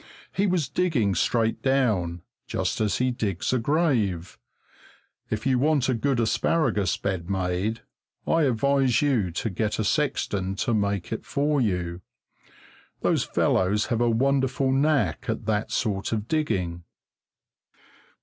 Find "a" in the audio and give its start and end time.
3.53-3.59, 5.89-5.93, 9.77-9.83, 14.01-14.09